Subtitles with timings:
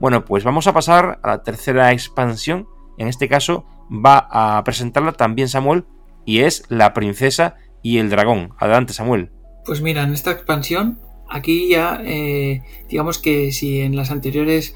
[0.00, 2.66] Bueno, pues vamos a pasar a la tercera expansión.
[2.96, 5.84] En este caso va a presentarla también Samuel
[6.24, 8.54] y es La princesa y el dragón.
[8.58, 9.30] Adelante Samuel.
[9.66, 14.74] Pues mira, en esta expansión, aquí ya eh, digamos que si en las anteriores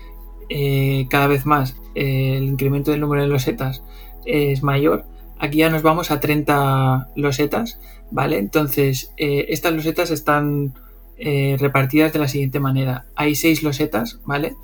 [0.51, 3.83] eh, cada vez más eh, el incremento del número de losetas
[4.27, 5.07] es mayor,
[5.39, 7.81] aquí ya nos vamos a 30 losetas,
[8.11, 8.39] ¿vale?
[8.39, 10.75] Entonces, estas losetas están
[11.19, 13.07] repartidas de la siguiente manera.
[13.17, 14.55] Hay 6 losetas, ¿vale?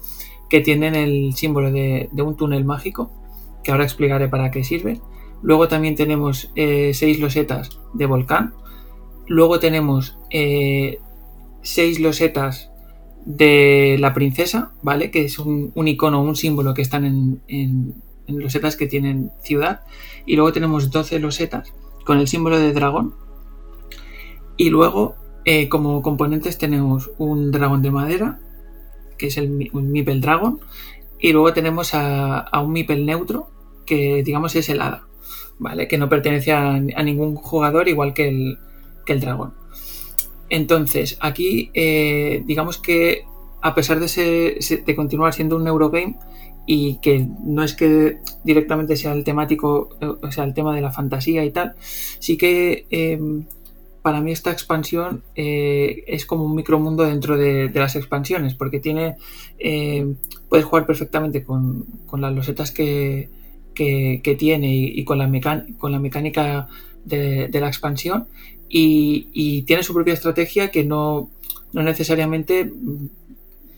[0.50, 3.10] Que tienen el símbolo de, un túnel mágico,
[3.64, 5.00] que ahora explicaré para qué sirve.
[5.42, 8.52] Luego también tenemos 6 losetas de volcán,
[9.30, 10.98] Luego tenemos eh,
[11.62, 12.72] seis losetas
[13.24, 15.12] de la princesa, ¿vale?
[15.12, 17.94] Que es un, icono, un símbolo que están en, en,
[18.26, 19.82] losetas que tienen ciudad.
[20.26, 21.72] Y luego tenemos 12 losetas
[22.04, 23.14] con el símbolo de dragón.
[24.56, 28.40] Y luego, eh, como componentes, tenemos un dragón de madera,
[29.20, 30.58] que es el un Mipel Dragon.
[31.18, 33.50] Y luego tenemos a, un Mipel neutro,
[33.84, 35.06] que digamos es el hada,
[35.58, 35.86] ¿vale?
[35.86, 38.58] Que no pertenece a ningún jugador, igual que el,
[39.04, 39.54] que el dragón.
[40.50, 43.24] Entonces, aquí, eh, digamos que
[43.62, 46.16] a pesar de, de continuar siendo un Eurogame
[46.66, 50.80] y que no es que directamente sea el temático, eh, o sea, el tema de
[50.80, 53.46] la fantasía y tal, sí que em,
[54.02, 59.16] para mí esta expansión eh, es como un micromundo dentro de, las expansiones, porque tiene,
[59.58, 60.16] em,
[60.48, 61.86] puedes jugar perfectamente con,
[62.18, 63.28] las losetas que,
[64.38, 66.68] tiene y, con, la con la mecánica
[67.04, 68.26] de, de, la expansión
[68.68, 71.30] y, tiene su propia estrategia que no,
[71.72, 72.72] necesariamente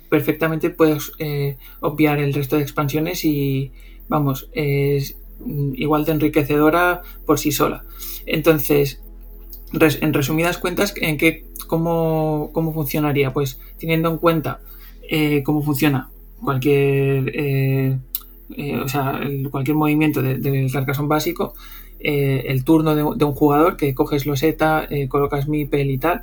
[0.09, 3.73] perfectamente puedes eh, obviar el resto de expansiones y
[4.09, 5.17] vamos, es
[5.75, 7.85] igual de enriquecedora por sí sola.
[8.27, 9.02] Entonces,
[9.73, 13.33] en resumidas cuentas, ¿en qué, cómo, cómo funcionaría?
[13.33, 14.61] Pues teniendo en cuenta
[15.09, 16.11] eh, cómo funciona
[16.43, 17.99] cualquier, eh,
[18.83, 21.55] o sea, cualquier movimiento del de carcasón básico,
[22.05, 26.23] eh, el turno de, un jugador que coges loseta, eh, colocas mipel y tal.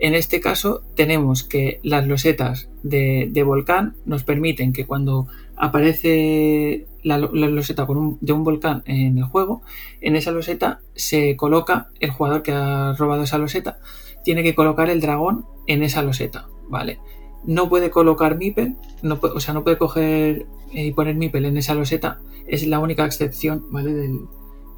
[0.00, 7.18] En este caso tenemos que las losetas de, volcán nos permiten que cuando aparece la,
[7.18, 7.86] loseta
[8.20, 9.62] de un volcán en el juego,
[10.00, 13.78] en esa loseta se coloca el jugador que ha robado esa loseta,
[14.24, 16.98] tiene que colocar el dragón en esa loseta, ¿vale?
[17.44, 21.74] No puede colocar Mipel, no o sea, no puede coger y poner Mipel en esa
[21.74, 23.92] loseta, es la única excepción, ¿vale?
[23.92, 24.20] Del,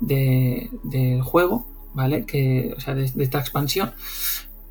[0.01, 2.27] del juego, ¿vale?
[2.27, 3.93] Que, o sea, de, esta expansión.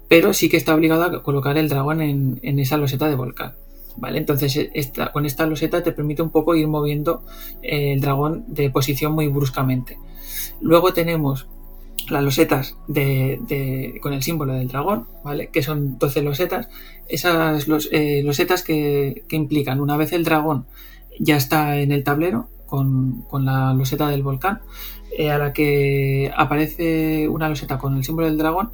[0.08, 3.56] Pero sí que está obligado a colocar el dragón en, esa loseta de volcán.
[3.97, 4.17] ¿Vale?
[4.17, 7.23] Entonces esta, con esta loseta te permite un poco ir moviendo
[7.61, 9.97] eh, el dragón de posición muy bruscamente.
[10.61, 11.47] Luego tenemos
[12.09, 15.47] las losetas de, con el símbolo del dragón, ¿vale?
[15.47, 16.67] Que son 12 losetas.
[17.07, 20.67] Esas los, eh, losetas que, que, implican una vez el dragón
[21.19, 24.62] ya está en el tablero con, con la loseta del volcán,
[25.17, 28.72] eh, a la que aparece una loseta con el símbolo del dragón,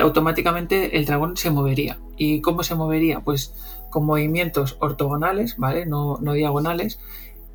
[0.00, 1.98] automáticamente el dragón se movería.
[2.16, 3.20] ¿Y cómo se movería?
[3.20, 3.54] Pues
[3.90, 5.86] con movimientos ortogonales, ¿vale?
[5.86, 7.00] No, diagonales,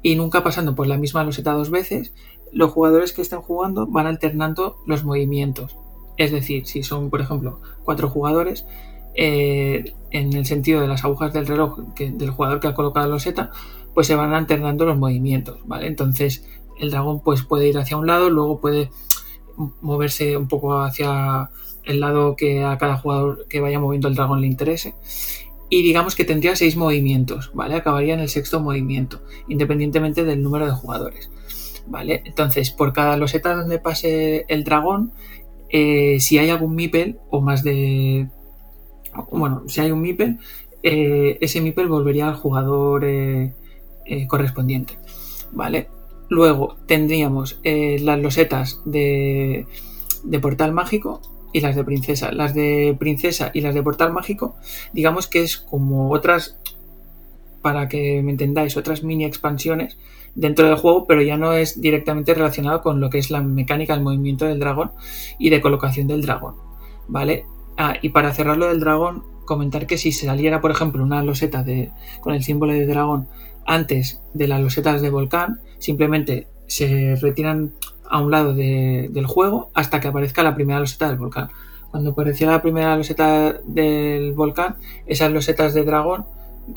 [0.02, 2.14] y nunca pasando por la misma loseta dos veces.
[2.52, 5.78] Los jugadores que estén jugando van alternando los movimientos.
[6.18, 8.68] Es decir, si son, por ejemplo, cuatro jugadores,
[9.16, 13.14] eh, en el sentido de las agujas del reloj del jugador que ha colocado la
[13.14, 13.52] loseta,
[13.94, 15.88] pues se van alternando los movimientos, ¿vale?
[15.88, 16.46] Entonces,
[16.80, 18.92] el dragón pues puede ir hacia un lado, luego puede
[19.82, 21.52] moverse un poco hacia
[21.84, 24.96] el lado que a cada jugador que vaya moviendo el dragón le interese.
[25.70, 27.76] Y digamos que tendría seis movimientos, ¿vale?
[27.76, 31.30] Acabaría en el sexto movimiento, independientemente del número de jugadores.
[31.88, 32.22] ¿Vale?
[32.26, 35.12] Entonces, por cada loseta donde pase el dragón,
[35.76, 38.30] eh, si hay algún Mipel o más de.
[39.32, 40.38] Bueno, si hay un Mipel,
[40.84, 43.54] eh, ese Mipel volvería al jugador eh,
[44.28, 45.00] correspondiente.
[45.52, 45.90] ¿Vale?
[46.30, 49.68] Luego tendríamos las losetas de,
[50.42, 51.22] portal mágico
[51.54, 52.32] y las de princesa.
[52.32, 54.56] Las de princesa y las de portal mágico,
[54.92, 56.58] digamos que es como otras,
[57.62, 59.98] para que me entendáis, otras mini expansiones
[60.36, 63.94] dentro del juego, pero ya no es directamente relacionado con lo que es la mecánica
[63.94, 64.92] del movimiento del dragón
[65.38, 66.56] y de colocación del dragón.
[67.08, 67.46] ¿Vale?
[67.78, 71.92] Ah, y para cerrarlo del dragón, comentar que si saliera, por ejemplo, una loseta de,
[72.22, 73.28] con el símbolo de dragón
[73.66, 77.74] antes de las losetas de volcán, simplemente se retiran
[78.14, 81.50] a un lado del juego hasta que aparezca la primera loseta del volcán.
[81.92, 86.26] Cuando apareció la primera loseta del volcán, esas losetas de dragón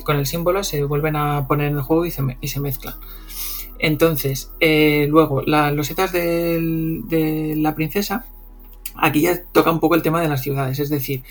[0.05, 2.95] con el símbolo se vuelven a poner en el juego y se, mezclan.
[3.79, 8.25] Entonces, eh, luego, las losetas de la princesa,
[8.97, 11.23] aquí ya toca un poco el tema de las ciudades, es decir,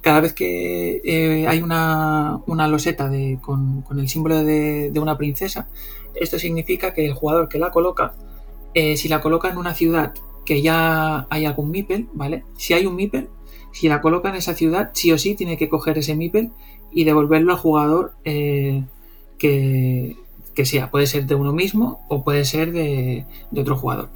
[0.00, 5.68] cada vez que eh, hay una, loseta de, con, el símbolo de, una princesa,
[6.14, 8.14] esto significa que el jugador que la coloca,
[8.74, 12.44] eh, si la coloca en una ciudad que ya hay algún Mipel, ¿vale?
[12.56, 13.28] Si hay un Mipel,
[13.72, 16.50] si la coloca en esa ciudad, sí o sí tiene que coger ese Mipel
[16.90, 18.84] y devolverlo al jugador eh,
[19.38, 20.16] que,
[20.64, 20.90] sea.
[20.90, 24.10] Puede ser de uno mismo o puede ser de, otro jugador.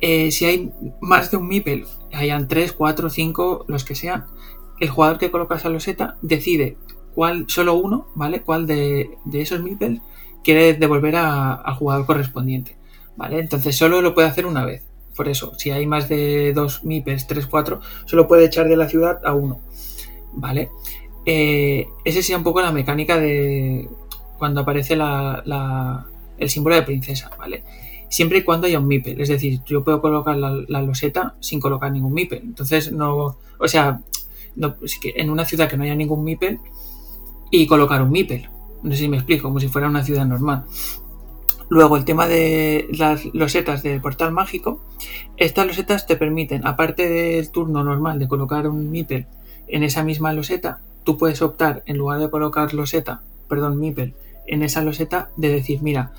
[0.00, 4.26] si hay más de un Mipel, hayan 3, 4, 5, los que sean,
[4.80, 6.76] el jugador que coloca esa loseta decide
[7.14, 8.40] cuál, solo uno, ¿vale?
[8.40, 10.00] Cuál de, esos meeples
[10.42, 12.76] quiere devolver al jugador correspondiente,
[13.20, 13.38] ¿vale?
[13.38, 14.82] Entonces solo lo puede hacer una vez.
[15.14, 18.88] Por eso, si hay más de dos meeples, tres, cuatro, solo puede echar de la
[18.88, 19.60] ciudad a uno,
[20.32, 20.70] ¿vale?
[21.26, 23.86] Eh, ese sería un poco la mecánica de
[24.38, 27.62] cuando aparece el símbolo de princesa, ¿vale?
[28.08, 31.92] Siempre y cuando haya un meeple, es decir, yo puedo colocar la, loseta sin colocar
[31.92, 32.38] ningún meeple.
[32.38, 34.00] Entonces, no, o sea,
[34.56, 36.58] en una ciudad que no haya ningún MIPEL
[37.50, 38.48] y colocar un MIPEL.
[38.82, 40.64] No sé si me explico, como si fuera una ciudad normal.
[41.70, 44.82] Luego, el tema de las losetas del portal mágico.
[45.36, 49.26] Estas losetas te permiten, aparte del turno normal de colocar un MIPEL
[49.68, 54.14] en esa misma loseta, tú puedes optar, en lugar de colocar loseta, perdón, MIPEL,
[54.48, 56.12] en esa loseta, de decir, mira,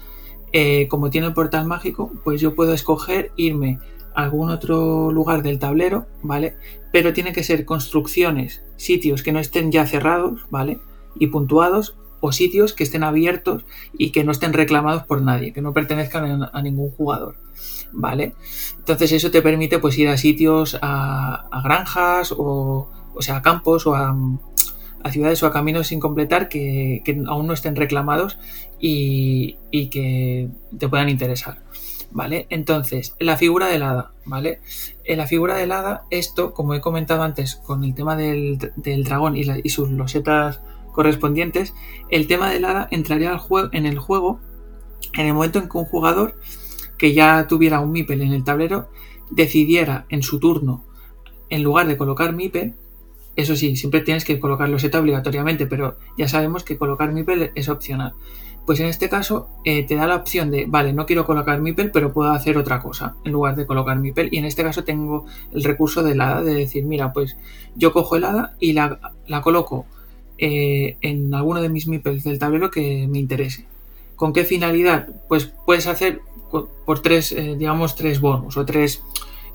[0.53, 3.79] eh, como tiene el portal mágico, pues yo puedo escoger irme
[4.15, 6.55] a algún otro lugar del tablero, ¿vale?
[6.91, 10.79] pero tiene que ser construcciones, sitios que no estén ya cerrados, ¿vale?
[11.15, 13.65] Y puntuados, o sitios que estén abiertos
[13.97, 17.35] y que no estén reclamados por nadie, que no pertenezcan a, ningún jugador,
[17.91, 18.33] ¿vale?
[18.77, 23.85] Entonces eso te permite pues ir a sitios, a, granjas, o, o sea, a campos,
[23.87, 24.15] o a,
[25.11, 28.37] ciudades o a caminos sin completar que, aún no estén reclamados
[28.79, 31.59] y, y que te puedan interesar.
[32.11, 32.45] ¿vale?
[32.49, 34.59] Entonces, la figura del hada, ¿vale?
[35.03, 38.59] En la figura del hada, esto, como he comentado antes con el tema del,
[39.03, 40.61] dragón y, sus losetas
[40.91, 41.73] correspondientes,
[42.09, 43.39] el tema del hada entraría
[43.71, 44.39] en el juego
[45.13, 46.39] en el momento en que un jugador
[46.97, 48.89] que ya tuviera un Mipel en el tablero
[49.29, 50.83] decidiera en su turno,
[51.49, 52.75] en lugar de colocar Mipel,
[53.35, 57.69] eso sí, siempre tienes que colocar loseta obligatoriamente, pero ya sabemos que colocar Mipel es
[57.69, 58.13] opcional.
[58.65, 61.91] Pues en este caso eh, te da la opción de, vale, no quiero colocar MIPEL,
[61.91, 64.29] pero puedo hacer otra cosa en lugar de colocar MIPEL.
[64.31, 67.37] Y en este caso tengo el recurso del hada de decir, mira, pues
[67.75, 68.99] yo cojo el hada y la,
[69.43, 69.85] coloco
[70.41, 73.65] eh, en alguno de mis MIPELs del tablero que me interese.
[74.17, 75.07] ¿Con qué finalidad?
[75.29, 76.19] Pues puedes hacer
[76.85, 79.01] por tres, eh, digamos, tres bonus o tres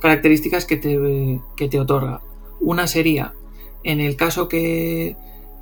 [0.00, 2.23] características que te, que te otorga.
[2.61, 3.35] Una sería,
[3.85, 5.17] en el caso que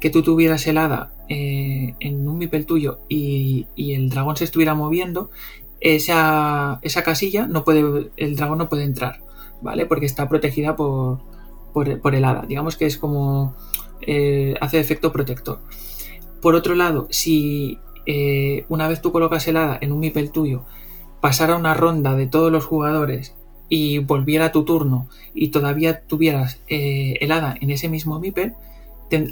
[0.05, 5.31] que tú tuvieras helada eh, en un mipel tuyo y, el dragón se estuviera moviendo,
[5.81, 9.23] esa, esa, casilla no puede, el dragón no puede entrar,
[9.62, 9.87] ¿vale?
[9.87, 11.21] Porque está protegida por,
[11.73, 12.44] por, el hada.
[12.47, 13.55] Digamos que es como
[14.02, 15.61] eh, hace efecto protector.
[16.41, 20.64] Por otro lado, si eh, una vez tú colocas el hada en un mipel tuyo,
[21.20, 23.35] pasara una ronda de todos los jugadores
[23.69, 28.55] y volviera tu turno y todavía tuvieras el hada en ese mismo mipel,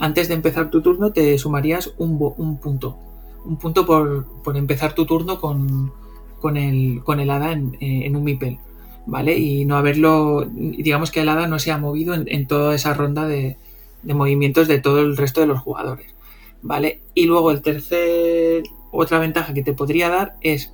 [0.01, 2.19] antes de empezar tu turno te sumarías un,
[2.59, 2.99] punto.
[3.45, 4.27] Un punto por,
[4.57, 5.93] empezar tu turno con,
[6.41, 8.59] con, el, con hada en, eh, un mipel.
[9.05, 9.37] ¿Vale?
[9.37, 13.27] Y no haberlo, digamos que el hada no se ha movido en, toda esa ronda
[13.27, 13.57] de,
[14.05, 16.15] movimientos de todo el resto de los jugadores.
[16.63, 17.01] ¿Vale?
[17.15, 18.63] Y luego el tercer,
[18.93, 20.73] otra ventaja que te podría dar es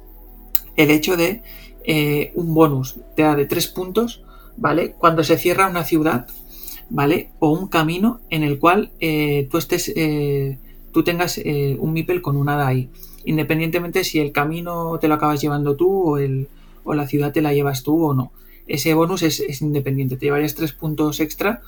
[0.76, 1.42] el hecho de
[1.84, 4.22] eh, un bonus, te da de tres puntos,
[4.56, 4.94] ¿vale?
[4.98, 6.26] Cuando se cierra una ciudad
[6.90, 7.30] ¿vale?
[7.38, 10.58] O un camino en el cual eh, tú estés, eh,
[10.92, 12.90] tú tengas un MIPEL con un hada ahí.
[13.24, 16.48] Independientemente si el camino te lo acabas llevando tú o, el,
[16.84, 18.32] o la ciudad te la llevas tú o no.
[18.66, 20.16] Ese bonus es, independiente.
[20.16, 21.62] Te llevarías tres puntos extra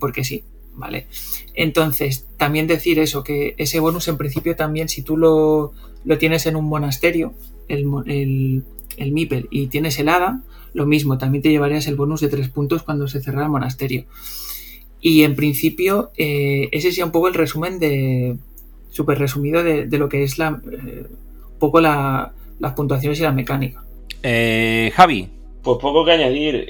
[0.00, 0.44] porque sí,
[0.74, 1.06] ¿vale?
[1.54, 5.72] Entonces, también decir eso, que ese bonus en principio también si tú lo,
[6.04, 7.34] lo tienes en un monasterio,
[7.68, 8.64] el, el,
[8.96, 10.42] el MIPEL, y tienes el hada,
[10.74, 14.04] lo mismo, también te llevarías el bonus de tres puntos cuando se cerrara el monasterio.
[15.00, 18.36] Y en principio, eh, ese sería un poco el resumen de.
[18.90, 20.60] súper resumido de, lo que es la.
[20.72, 21.06] Eh,
[21.52, 22.32] un poco las
[22.74, 23.84] puntuaciones y la mecánica.
[24.22, 25.28] Eh, Javi.
[25.62, 26.68] Pues poco que añadir.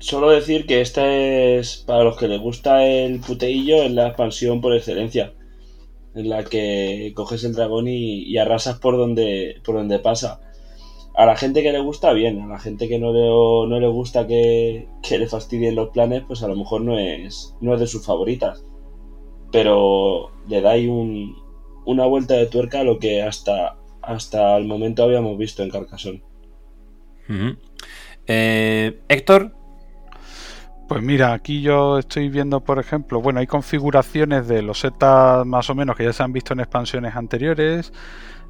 [0.00, 1.84] Solo decir que esta es.
[1.86, 5.34] Para los que les gusta el puteillo, es la expansión por excelencia.
[6.14, 10.40] En la que coges el dragón y, arrasas por donde, por donde pasa
[11.14, 12.40] a la gente que le gusta, bien.
[12.42, 13.20] A la gente que no le,
[13.68, 17.74] no le gusta que, le fastidien los planes, pues a lo mejor no es, no
[17.74, 18.64] es de sus favoritas.
[19.52, 21.36] Pero le da ahí un,
[21.84, 26.22] una vuelta de tuerca a lo que hasta, hasta el momento habíamos visto en Carcassonne.
[28.26, 29.54] Eh, Héctor.
[30.88, 35.70] Pues mira, aquí yo estoy viendo, por ejemplo, bueno, hay configuraciones de los setas más
[35.70, 37.90] o menos que ya se han visto en expansiones anteriores.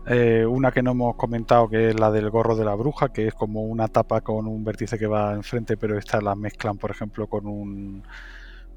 [0.07, 3.29] Eh, una que no hemos comentado que es la del gorro de la bruja, que
[3.29, 6.91] es como una tapa con un vértice que va enfrente, pero esta la mezclan, por
[6.91, 8.03] ejemplo, con un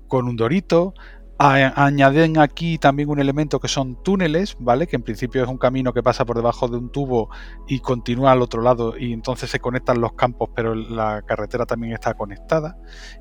[0.07, 0.93] con un dorito
[1.39, 4.87] añaden aquí también un elemento que son túneles, ¿vale?
[4.87, 7.29] Que en principio es un camino que pasa por debajo de un tubo
[7.67, 11.93] y continúa al otro lado y entonces se conectan los campos, pero la carretera también
[11.93, 12.77] está conectada.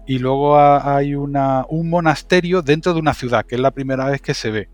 [0.06, 4.34] Y luego hay un monasterio dentro de una ciudad, que es la primera vez que
[4.34, 4.70] se ve.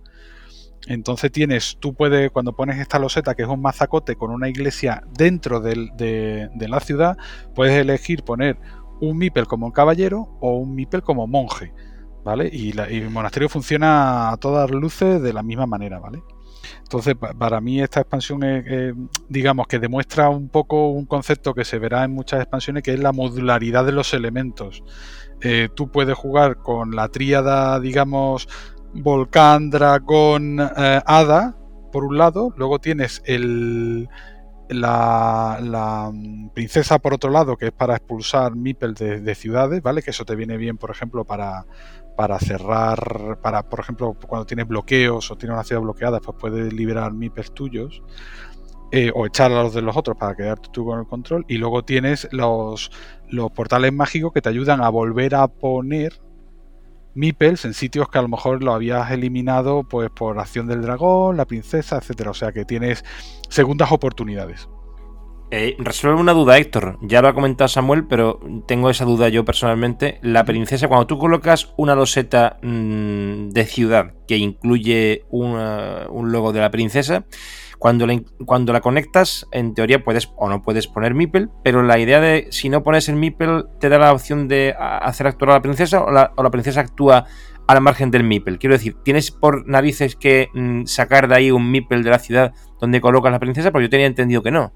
[0.87, 5.04] Entonces tienes, tú puedes, cuando pones esta loseta, que es un mazacote con una iglesia
[5.16, 7.16] dentro de, de la ciudad,
[7.54, 8.58] puedes elegir poner
[9.00, 11.72] un mipel como caballero o un mipel como monje.
[12.25, 12.49] ¿Vale?
[12.52, 16.23] Y, el monasterio funciona a todas luces de la misma manera, ¿vale?
[16.83, 18.41] Entonces, para mí esta expansión
[19.29, 23.00] digamos, que demuestra un poco un concepto que se verá en muchas expansiones, que es
[23.00, 24.85] la modularidad de los elementos.
[25.41, 28.49] Eh, tú puedes jugar con la tríada, digamos,
[28.95, 31.57] volcán, dragón, eh, hada,
[31.91, 34.09] por un lado, luego tienes el,
[34.69, 40.02] la, mm, princesa, por otro lado, que es para expulsar Mipel de, de, ciudades, ¿vale?
[40.02, 41.67] Que eso te viene bien, por ejemplo, para,
[42.16, 46.73] para cerrar, para, por ejemplo, cuando tienes bloqueos o tienes una ciudad bloqueada, pues puedes
[46.73, 48.02] liberar MIPES tuyos.
[48.95, 51.47] Eh, o echar a los de los otros para quedarte tú con el control.
[51.49, 52.90] Y luego tienes los,
[53.31, 56.21] los portales mágicos que te ayudan a volver a poner
[57.14, 61.38] Mipels en sitios que a lo mejor lo habías eliminado pues por acción del dragón,
[61.38, 62.33] la princesa, etcétera.
[62.33, 63.02] O sea que tienes
[63.49, 64.69] segundas oportunidades.
[65.54, 66.99] Eh, resuelve una duda, Héctor.
[67.02, 70.18] Ya lo ha comentado Samuel, pero tengo esa duda yo personalmente.
[70.23, 76.61] La princesa, cuando tú colocas una loseta mm, de ciudad que incluye un logo de
[76.61, 77.26] la princesa,
[77.78, 81.99] cuando la, cuando la conectas, en teoría puedes o no puedes poner Mipel, pero la
[81.99, 85.54] idea de si no pones el Mipel, te da la opción de hacer actuar a
[85.54, 87.26] la princesa o la, princesa actúa
[87.68, 88.59] a la margen del Mipel.
[88.59, 92.54] Quiero decir, ¿tienes por narices que mm, sacar de ahí un Mipel de la ciudad
[92.80, 93.71] donde colocas la princesa?
[93.71, 94.73] Porque yo tenía entendido que no.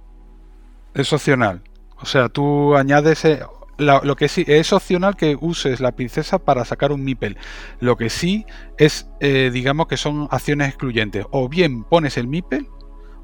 [0.96, 1.62] Es opcional.
[2.00, 3.24] O sea, tú añades...
[3.24, 3.40] Eh,
[3.78, 7.36] lo, que sí es opcional que uses la princesa para sacar un mipel.
[7.78, 8.46] Lo que sí
[8.78, 11.26] es, eh, digamos que son acciones excluyentes.
[11.30, 12.68] O bien pones el mipel,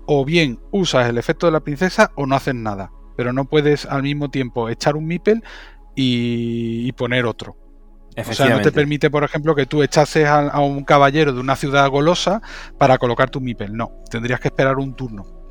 [0.06, 2.90] o bien usas el efecto de la princesa, o no haces nada.
[3.16, 5.42] Pero no puedes al mismo tiempo echar un mipel
[5.94, 7.56] y, poner otro.
[8.14, 11.40] O sea, no te permite, por ejemplo, que tú echases a, a, un caballero de
[11.40, 12.42] una ciudad golosa
[12.76, 13.74] para colocar tu mipel.
[13.74, 15.41] No, tendrías que esperar un turno.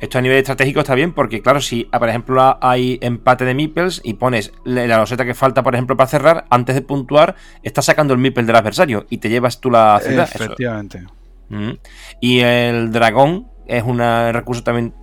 [0.00, 4.00] Esto a nivel estratégico está bien porque, claro, si por ejemplo hay empate de meeples
[4.04, 8.14] y pones la loseta que falta, por ejemplo, para cerrar, antes de puntuar, estás sacando
[8.14, 10.28] el meeple del adversario y te llevas tú la ciudad.
[10.32, 11.04] Efectivamente.
[11.48, 11.72] Mm.
[12.20, 14.94] Y el dragón es un recurso también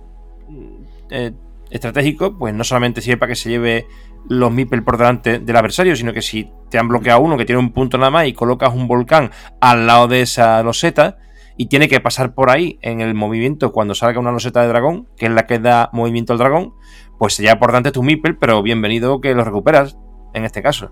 [1.10, 1.32] eh,
[1.70, 3.86] estratégico, pues no solamente sirve para que se lleve
[4.28, 7.60] los meeples por delante del adversario, sino que si te han bloqueado uno que tiene
[7.60, 11.18] un punto nada más y colocas un volcán al lado de esa loseta,
[11.56, 15.08] y tiene que pasar por ahí en el movimiento cuando salga una loseta de dragón,
[15.16, 16.74] que es la que da movimiento al dragón,
[17.18, 19.98] pues se lleva por tu Mipel, pero bienvenido que lo recuperas
[20.34, 20.90] en este caso.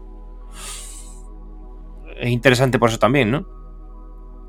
[2.18, 3.46] Es interesante por eso también, ¿no?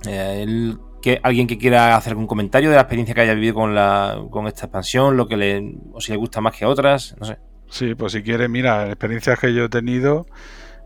[0.08, 3.76] Eh, que alguien que quiera hacer algún comentario de la experiencia que haya vivido con,
[3.76, 7.26] la, con esta expansión, lo que le, o si le gusta más que otras, no
[7.26, 7.38] sé.
[7.70, 10.26] Sí, pues si quiere, mira, experiencias que yo he tenido,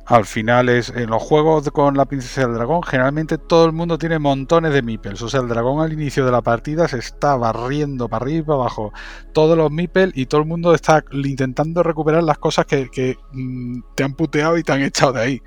[0.10, 4.00] al final es en los juegos con la princesa del dragón generalmente todo el mundo
[4.00, 7.36] tiene montones de mipels o sea el dragón al inicio de la partida se está
[7.36, 8.92] barriendo para arriba y para abajo
[9.34, 14.04] todos los mipels y todo el mundo está intentando recuperar las cosas que, mm, te
[14.04, 15.42] han puteado y te han echado de ahí.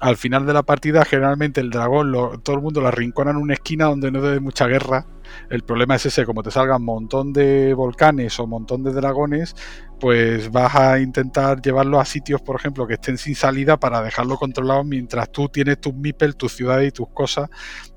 [0.00, 2.12] Al final de la partida generalmente el dragón
[2.42, 5.06] todo el mundo lo arrincona en una esquina donde no debe mucha guerra
[5.50, 8.92] el problema es ese, como te salgan un montón de volcanes o un montón de
[8.92, 9.54] dragones,
[10.00, 14.36] pues vas a intentar llevarlo a sitios, por ejemplo, que estén sin salida para dejarlo
[14.36, 17.48] controlado mientras tú tienes tus MIPEL, tus ciudades y tus cosas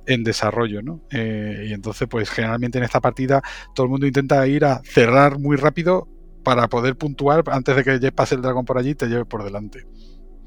[0.05, 1.01] en desarrollo, ¿no?
[1.12, 3.41] Eh, y entonces, pues generalmente en esta partida
[3.75, 6.07] todo el mundo intenta ir a cerrar muy rápido
[6.43, 9.43] para poder puntuar antes de que pase el dragón por allí y te lleve por
[9.43, 9.86] delante.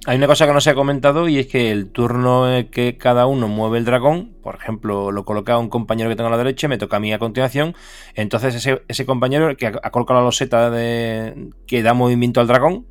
[0.05, 3.27] Hay una cosa que no se ha comentado y es que el turno que cada
[3.27, 6.67] uno mueve el dragón, por ejemplo, lo coloca un compañero que tengo a la derecha,
[6.67, 7.77] me toca a mí a continuación,
[8.15, 12.87] entonces ese, ese compañero que ha colocado la loseta de, que da movimiento al dragón,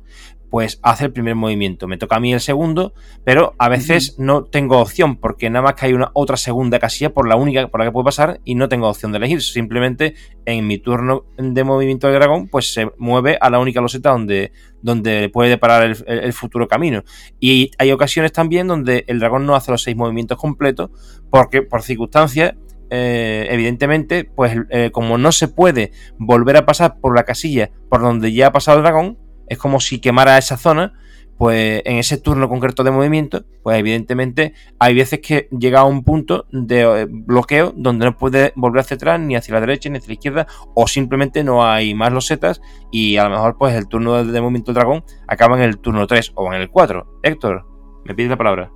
[0.52, 1.88] pues hace el primer movimiento.
[1.88, 2.92] Me toca a mí el segundo,
[3.24, 7.14] pero a veces no tengo opción, porque nada más que hay una otra segunda casilla
[7.14, 9.40] por la única por la que puedo pasar y no tengo opción de elegir.
[9.40, 14.10] Simplemente en mi turno de movimiento del dragón, pues se mueve a la única loseta
[14.10, 17.02] donde, donde puede parar el, futuro camino.
[17.40, 20.90] Y hay ocasiones también donde el dragón no hace los seis movimientos completos,
[21.30, 22.56] porque por circunstancias
[22.90, 28.02] eh, evidentemente, pues eh, como no se puede volver a pasar por la casilla por
[28.02, 29.16] donde ya ha pasado el dragón,
[29.48, 30.94] es como si quemara esa zona,
[31.42, 36.04] pues en ese turno concreto de movimiento, pues evidentemente hay veces que llega a un
[36.04, 39.98] punto de eh, bloqueo donde no puede volver hacia atrás, ni hacia la derecha, ni
[39.98, 42.60] hacia la izquierda, o simplemente no hay más losetas
[42.92, 46.06] y a lo mejor pues el turno de movimiento del dragón acaba en el turno
[46.06, 47.20] 3 o en el 4.
[47.24, 47.66] Héctor,
[48.04, 48.70] me pides la palabra.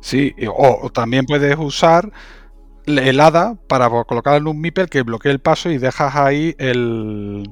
[0.00, 2.12] Sí, o, también puedes usar
[2.86, 7.50] el hada para colocar en un Mipel que bloquee el paso y dejas ahí el,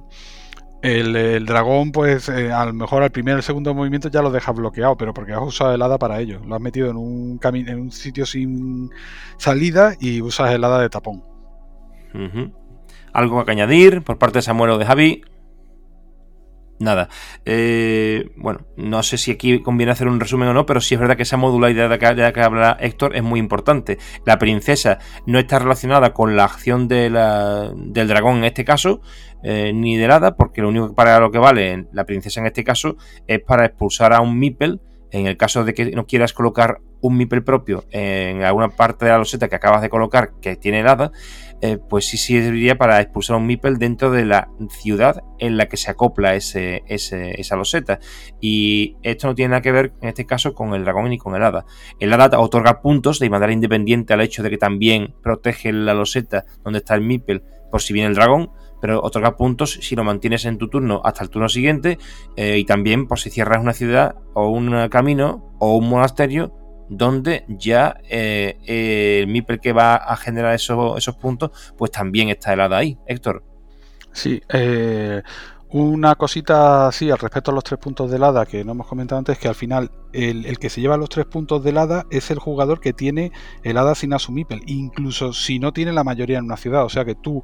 [0.83, 4.31] el, dragón, pues eh, a lo mejor al primer o el segundo movimiento ya lo
[4.31, 6.41] dejas bloqueado, pero porque has usado el hada para ello.
[6.47, 8.91] Lo has metido en un, en un sitio sin
[9.37, 11.23] salida y usas el hada de tapón.
[13.13, 15.23] ¿Algo que añadir por parte de Samuel o de Javi?
[16.81, 17.09] Nada.
[17.45, 21.01] Eh, bueno, no sé si aquí conviene hacer un resumen o no, pero sí es
[21.01, 23.99] verdad que esa modularidad de la que, habla Héctor es muy importante.
[24.25, 29.01] La princesa no está relacionada con la acción del dragón en este caso,
[29.43, 32.63] eh, ni del hada, porque lo único para lo que vale la princesa en este
[32.63, 34.81] caso es para expulsar a un Mipel.
[35.11, 39.13] En el caso de que no quieras colocar un Mipel propio en alguna parte de
[39.13, 41.13] la loseta que acabas de colocar que tiene el hada,
[41.61, 45.77] eh, pues sí serviría para expulsar un Mipel dentro de la ciudad en la que
[45.77, 48.01] se acopla ese, esa loseta.
[48.41, 51.35] Y esto no tiene nada que ver en este caso con el dragón ni con
[51.35, 51.65] el hada.
[52.01, 56.45] El hada otorga puntos de manera independiente al hecho de que también protege la loseta
[56.65, 60.45] donde está el Mipel por si viene el dragón, pero otorga puntos si lo mantienes
[60.45, 61.99] en tu turno hasta el turno siguiente
[62.37, 66.53] eh, y también por si cierras una ciudad o un camino o un monasterio
[66.89, 72.79] donde ya eh, el MIPEL que va a generar esos, puntos, pues también está helada
[72.79, 72.99] ahí.
[73.07, 73.45] Héctor.
[74.13, 75.23] Sí, eh,
[75.71, 79.19] una cosita así al respecto a los tres puntos de helada que no hemos comentado
[79.19, 82.39] antes, que al final el, que se lleva los tres puntos de helada es el
[82.39, 83.33] jugador que tiene
[83.63, 86.85] el hada sin asumipel, incluso si no tiene la mayoría en una ciudad.
[86.85, 87.43] O sea que tú,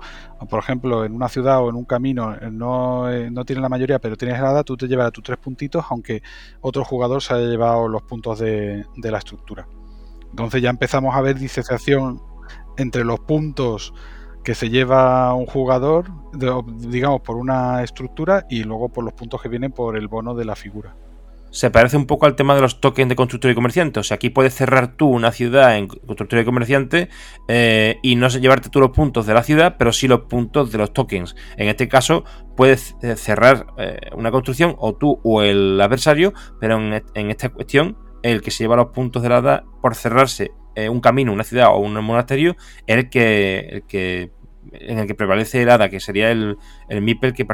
[0.48, 3.68] por ejemplo, en una ciudad o en un camino eh, no, eh, no tienes la
[3.68, 6.22] mayoría, pero tienes el hada, tú te llevas tus tres puntitos, aunque
[6.62, 9.68] otro jugador se haya llevado los puntos de, de la estructura.
[10.30, 12.22] Entonces ya empezamos a ver disociación
[12.76, 13.92] entre los puntos
[14.44, 19.48] que se lleva un jugador, digamos, por una estructura y luego por los puntos que
[19.48, 20.94] vienen por el bono de la figura.
[21.50, 24.00] Se parece un poco al tema de los tokens de constructor y comerciante.
[24.00, 27.09] O sea, aquí puedes cerrar tú una ciudad en constructor y comerciante
[27.46, 30.78] eh, y no llevarte tú los puntos de la ciudad, pero sí los puntos de
[30.78, 31.37] los tokens.
[31.57, 32.24] En este caso,
[32.57, 37.96] puedes eh, cerrar eh, una construcción o tú o el adversario, pero en, esta cuestión,
[38.24, 41.68] el que se lleva los puntos de la edad por cerrarse un camino, una ciudad
[41.74, 42.56] o un monasterio,
[42.87, 44.30] es el que, el que
[44.72, 46.56] en el que prevalece el hada, que sería el,
[46.88, 47.46] el Mipel que,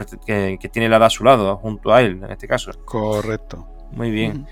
[0.59, 2.71] que, tiene el hada a su lado, junto a él, en este caso.
[2.85, 3.67] Correcto.
[3.93, 4.47] Muy bien.